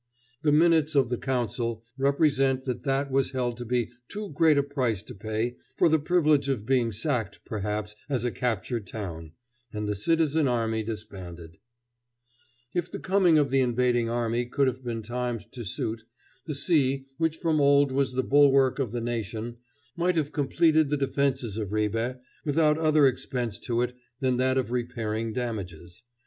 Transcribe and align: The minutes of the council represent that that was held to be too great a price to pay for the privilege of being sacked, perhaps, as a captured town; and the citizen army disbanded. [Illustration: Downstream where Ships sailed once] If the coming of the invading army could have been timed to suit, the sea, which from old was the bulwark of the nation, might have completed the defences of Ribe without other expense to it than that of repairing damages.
The 0.41 0.51
minutes 0.51 0.95
of 0.95 1.09
the 1.09 1.17
council 1.19 1.85
represent 1.95 2.65
that 2.65 2.81
that 2.85 3.11
was 3.11 3.33
held 3.33 3.55
to 3.57 3.65
be 3.65 3.91
too 4.07 4.31
great 4.31 4.57
a 4.57 4.63
price 4.63 5.03
to 5.03 5.13
pay 5.13 5.57
for 5.77 5.87
the 5.89 5.99
privilege 5.99 6.49
of 6.49 6.65
being 6.65 6.91
sacked, 6.91 7.37
perhaps, 7.45 7.95
as 8.09 8.23
a 8.23 8.31
captured 8.31 8.87
town; 8.87 9.33
and 9.71 9.87
the 9.87 9.93
citizen 9.93 10.47
army 10.47 10.81
disbanded. 10.81 11.59
[Illustration: 12.73 12.73
Downstream 12.73 12.73
where 12.73 12.81
Ships 12.81 12.81
sailed 12.81 12.81
once] 12.81 12.85
If 12.87 12.91
the 12.91 12.99
coming 13.11 13.37
of 13.37 13.51
the 13.51 13.59
invading 13.59 14.09
army 14.09 14.45
could 14.47 14.65
have 14.65 14.83
been 14.83 15.03
timed 15.03 15.45
to 15.51 15.63
suit, 15.63 16.03
the 16.47 16.55
sea, 16.55 17.05
which 17.19 17.37
from 17.37 17.61
old 17.61 17.91
was 17.91 18.13
the 18.13 18.23
bulwark 18.23 18.79
of 18.79 18.91
the 18.91 19.01
nation, 19.01 19.57
might 19.95 20.15
have 20.15 20.31
completed 20.31 20.89
the 20.89 20.97
defences 20.97 21.57
of 21.59 21.71
Ribe 21.71 22.17
without 22.43 22.79
other 22.79 23.05
expense 23.05 23.59
to 23.59 23.83
it 23.83 23.95
than 24.19 24.37
that 24.37 24.57
of 24.57 24.71
repairing 24.71 25.31
damages. 25.31 26.01